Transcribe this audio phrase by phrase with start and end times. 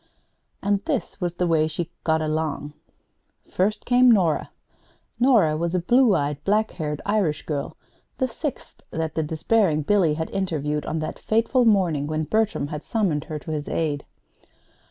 [0.63, 2.73] And this was the way she "got along."
[3.51, 4.49] First came Nora.
[5.19, 7.77] Nora was a blue eyed, black haired Irish girl,
[8.17, 12.83] the sixth that the despairing Billy had interviewed on that fateful morning when Bertram had
[12.83, 14.03] summoned her to his aid.